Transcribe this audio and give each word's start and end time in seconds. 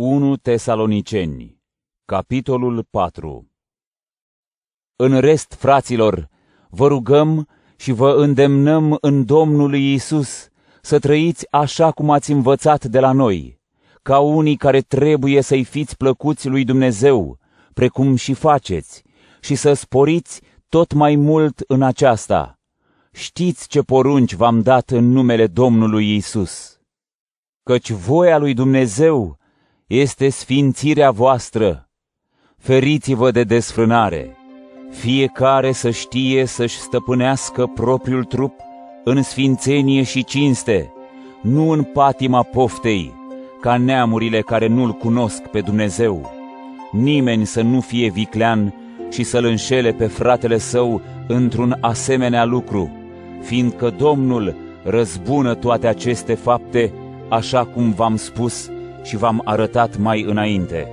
1 0.00 0.36
Tesaloniceni, 0.36 1.62
capitolul 2.04 2.86
4 2.90 3.50
În 4.96 5.20
rest, 5.20 5.52
fraților, 5.52 6.28
vă 6.70 6.86
rugăm 6.86 7.48
și 7.76 7.92
vă 7.92 8.14
îndemnăm 8.16 8.98
în 9.00 9.24
Domnul 9.24 9.74
Iisus 9.74 10.48
să 10.82 10.98
trăiți 10.98 11.46
așa 11.50 11.90
cum 11.90 12.10
ați 12.10 12.32
învățat 12.32 12.84
de 12.84 13.00
la 13.00 13.12
noi, 13.12 13.60
ca 14.02 14.18
unii 14.18 14.56
care 14.56 14.80
trebuie 14.80 15.40
să-i 15.40 15.64
fiți 15.64 15.96
plăcuți 15.96 16.48
lui 16.48 16.64
Dumnezeu, 16.64 17.38
precum 17.74 18.14
și 18.14 18.34
faceți, 18.34 19.02
și 19.40 19.54
să 19.54 19.72
sporiți 19.72 20.40
tot 20.68 20.92
mai 20.92 21.16
mult 21.16 21.60
în 21.66 21.82
aceasta. 21.82 22.58
Știți 23.12 23.68
ce 23.68 23.80
porunci 23.80 24.34
v-am 24.34 24.62
dat 24.62 24.90
în 24.90 25.10
numele 25.10 25.46
Domnului 25.46 26.12
Iisus. 26.12 26.80
Căci 27.62 27.90
voia 27.90 28.38
lui 28.38 28.54
Dumnezeu 28.54 29.37
este 29.88 30.28
sfințirea 30.28 31.10
voastră. 31.10 31.88
Feriți-vă 32.58 33.30
de 33.30 33.42
desfrânare. 33.42 34.36
Fiecare 34.90 35.72
să 35.72 35.90
știe 35.90 36.44
să-și 36.44 36.78
stăpânească 36.78 37.66
propriul 37.66 38.24
trup 38.24 38.52
în 39.04 39.22
sfințenie 39.22 40.02
și 40.02 40.24
cinste, 40.24 40.92
nu 41.42 41.70
în 41.70 41.82
patima 41.82 42.42
poftei, 42.42 43.14
ca 43.60 43.76
neamurile 43.76 44.40
care 44.40 44.66
nu-L 44.66 44.92
cunosc 44.92 45.42
pe 45.42 45.60
Dumnezeu. 45.60 46.32
Nimeni 46.92 47.46
să 47.46 47.62
nu 47.62 47.80
fie 47.80 48.10
viclean 48.10 48.74
și 49.10 49.22
să-l 49.22 49.44
înșele 49.44 49.92
pe 49.92 50.06
fratele 50.06 50.58
său 50.58 51.00
într-un 51.26 51.76
asemenea 51.80 52.44
lucru, 52.44 52.90
fiindcă 53.42 53.90
Domnul 53.90 54.56
răzbună 54.82 55.54
toate 55.54 55.86
aceste 55.86 56.34
fapte, 56.34 56.92
așa 57.28 57.64
cum 57.64 57.90
v-am 57.90 58.16
spus 58.16 58.70
și 59.02 59.16
v-am 59.16 59.40
arătat 59.44 59.96
mai 59.96 60.24
înainte. 60.28 60.88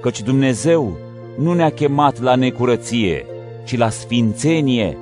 Căci 0.00 0.22
Dumnezeu 0.22 0.96
nu 1.38 1.52
ne-a 1.52 1.70
chemat 1.70 2.20
la 2.20 2.34
necurăție, 2.34 3.26
ci 3.64 3.76
la 3.76 3.88
sfințenie, 3.88 4.96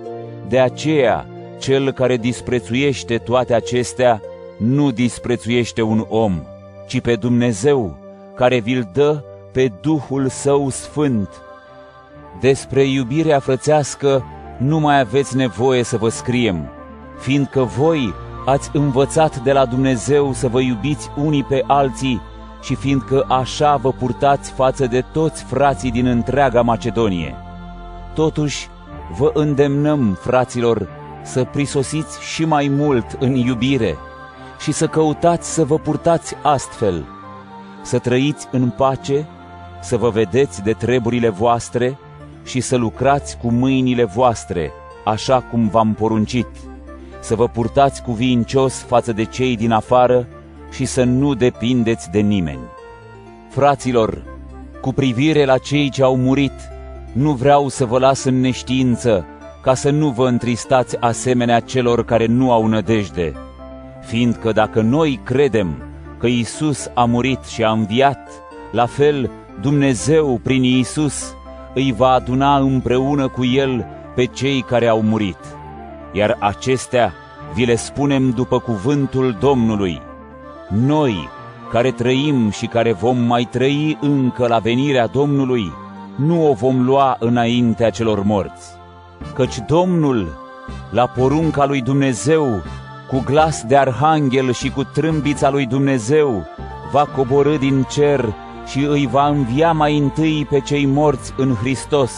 de 0.49 0.59
aceea 0.59 1.27
cel 1.59 1.93
care 1.93 2.17
disprețuiește 2.17 3.17
toate 3.19 3.55
acestea 3.55 4.23
nu 4.57 4.91
disprețuiește 4.91 5.83
un 5.83 6.07
om, 6.09 6.43
ci 6.89 7.01
pe 7.01 7.15
Dumnezeu, 7.15 7.97
care 8.35 8.59
vi-l 8.59 8.89
dă 8.93 9.23
pe 9.53 9.73
Duhul 9.81 10.29
Său 10.29 10.69
Sfânt. 10.69 11.29
Despre 12.41 12.85
iubirea 12.85 13.39
frățească 13.39 14.25
nu 14.59 14.81
mai 14.81 15.01
aveți 15.01 15.37
nevoie 15.37 15.83
să 15.83 15.97
vă 15.97 16.09
scriem, 16.09 16.71
fiindcă 17.19 17.63
voi 17.63 18.15
ați 18.47 18.71
învățat 18.73 19.37
de 19.37 19.53
la 19.53 19.65
Dumnezeu 19.65 20.33
să 20.33 20.49
vă 20.49 20.61
iubiți 20.61 21.11
unii 21.17 21.45
pe 21.45 21.65
alții 21.67 22.21
și 22.63 22.75
fiindcă 22.75 23.25
așa 23.29 23.77
vă 23.77 23.93
purtați 23.93 24.51
față 24.51 24.87
de 24.87 25.05
toți 25.13 25.45
frații 25.45 25.91
din 25.91 26.07
întreaga 26.07 26.63
Macedonie. 26.63 27.35
Totuși, 28.15 28.69
vă 29.17 29.31
îndemnăm, 29.35 30.19
fraților, 30.21 30.89
să 31.23 31.45
prisosiți 31.45 32.23
și 32.23 32.45
mai 32.45 32.69
mult 32.69 33.17
în 33.19 33.35
iubire 33.35 33.97
și 34.61 34.73
să 34.73 34.87
căutați 34.87 35.55
să 35.55 35.65
vă 35.65 35.79
purtați 35.79 36.35
astfel, 36.43 37.05
să 37.83 37.99
trăiți 37.99 38.49
în 38.51 38.71
pace, 38.71 39.27
să 39.83 39.97
vă 39.97 40.11
vedeți 40.11 40.63
de 40.63 40.73
treburile 40.73 41.29
voastre 41.29 41.99
și 42.45 42.61
să 42.61 42.77
lucrați 42.77 43.37
cu 43.37 43.51
mâinile 43.51 44.05
voastre, 44.05 44.73
așa 45.05 45.41
cum 45.41 45.69
v-am 45.69 45.95
poruncit, 45.95 46.49
să 47.21 47.35
vă 47.35 47.49
purtați 47.49 48.03
cu 48.03 48.13
viincios 48.13 48.83
față 48.83 49.13
de 49.13 49.25
cei 49.25 49.57
din 49.57 49.73
afară 49.73 50.27
și 50.71 50.85
să 50.85 51.05
nu 51.05 51.35
depindeți 51.35 52.11
de 52.11 52.19
nimeni. 52.19 52.61
Fraților, 53.49 54.23
cu 54.81 54.93
privire 54.93 55.45
la 55.45 55.59
cei 55.59 55.91
ce 55.91 56.03
au 56.03 56.17
murit, 56.17 56.53
nu 57.13 57.33
vreau 57.33 57.69
să 57.69 57.85
vă 57.85 57.99
las 57.99 58.25
în 58.25 58.41
neștiință, 58.41 59.27
ca 59.63 59.75
să 59.75 59.91
nu 59.91 60.09
vă 60.09 60.29
întristați 60.29 61.01
asemenea 61.01 61.61
celor 61.61 62.05
care 62.05 62.27
nu 62.27 62.53
au 62.53 62.67
nădejde, 62.67 63.33
fiindcă 64.01 64.53
dacă 64.53 64.81
noi 64.81 65.21
credem 65.25 65.83
că 66.19 66.27
Isus 66.27 66.91
a 66.95 67.05
murit 67.05 67.45
și 67.45 67.65
a 67.65 67.71
înviat, 67.71 68.31
la 68.73 68.87
fel 68.87 69.31
Dumnezeu 69.61 70.41
prin 70.43 70.63
Isus 70.63 71.35
îi 71.75 71.93
va 71.97 72.09
aduna 72.09 72.57
împreună 72.57 73.29
cu 73.29 73.45
El 73.45 73.87
pe 74.15 74.25
cei 74.25 74.61
care 74.63 74.87
au 74.87 75.03
murit. 75.03 75.39
Iar 76.13 76.37
acestea 76.41 77.13
vi 77.55 77.65
le 77.65 77.77
spunem 77.77 78.31
după 78.31 78.59
cuvântul 78.59 79.37
Domnului. 79.41 80.01
Noi, 80.75 81.29
care 81.71 81.91
trăim 81.91 82.51
și 82.51 82.67
care 82.67 82.93
vom 82.93 83.19
mai 83.19 83.49
trăi 83.51 83.99
încă 84.01 84.47
la 84.47 84.59
venirea 84.59 85.07
Domnului, 85.07 85.73
nu 86.17 86.51
o 86.51 86.53
vom 86.53 86.85
lua 86.85 87.17
înaintea 87.21 87.91
celor 87.91 88.23
morți 88.23 88.79
căci 89.35 89.59
Domnul, 89.67 90.39
la 90.91 91.07
porunca 91.07 91.67
lui 91.67 91.83
Dumnezeu, 91.83 92.63
cu 93.09 93.23
glas 93.25 93.65
de 93.65 93.77
arhanghel 93.77 94.53
și 94.53 94.71
cu 94.71 94.85
trâmbița 94.85 95.51
lui 95.51 95.67
Dumnezeu, 95.67 96.47
va 96.93 97.07
coborâ 97.07 97.57
din 97.57 97.87
cer 97.91 98.35
și 98.67 98.85
îi 98.85 99.07
va 99.07 99.29
învia 99.29 99.73
mai 99.73 99.99
întâi 99.99 100.47
pe 100.51 100.61
cei 100.61 100.87
morți 100.87 101.33
în 101.37 101.55
Hristos. 101.55 102.13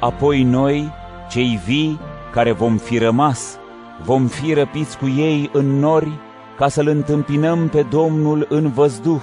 Apoi 0.00 0.42
noi, 0.42 0.92
cei 1.30 1.60
vii, 1.66 1.98
care 2.32 2.52
vom 2.52 2.76
fi 2.76 2.98
rămas, 2.98 3.58
vom 4.04 4.26
fi 4.26 4.52
răpiți 4.52 4.98
cu 4.98 5.08
ei 5.08 5.50
în 5.52 5.78
nori 5.78 6.12
ca 6.56 6.68
să-L 6.68 6.86
întâmpinăm 6.86 7.68
pe 7.68 7.82
Domnul 7.82 8.46
în 8.48 8.72
văzduh 8.72 9.22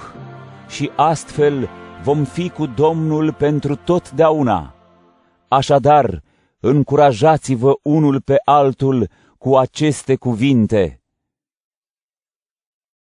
și 0.68 0.90
astfel 0.96 1.68
vom 2.02 2.24
fi 2.24 2.48
cu 2.48 2.66
Domnul 2.66 3.32
pentru 3.32 3.74
totdeauna. 3.76 4.74
Așadar, 5.48 6.22
încurajați-vă 6.60 7.74
unul 7.82 8.20
pe 8.20 8.36
altul 8.44 9.08
cu 9.38 9.56
aceste 9.56 10.14
cuvinte. 10.14 11.03